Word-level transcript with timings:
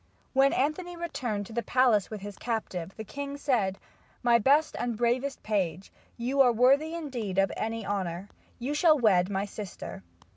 When 0.33 0.51
Anthony 0.51 0.97
returned 0.97 1.45
to 1.45 1.53
the 1.53 1.61
palace 1.61 2.09
with 2.09 2.21
his 2.21 2.35
captive, 2.35 2.91
the 2.97 3.03
king 3.03 3.37
said: 3.37 3.77
"My 4.23 4.39
best 4.39 4.75
and 4.79 4.97
bravest 4.97 5.43
page, 5.43 5.91
you 6.17 6.41
are 6.41 6.51
worthy 6.51 6.95
indeed 6.95 7.37
of 7.37 7.51
any 7.55 7.85
honor. 7.85 8.27
You 8.57 8.73
shall 8.73 8.97
wed 8.97 9.29
my 9.29 9.45
sister." 9.45 10.01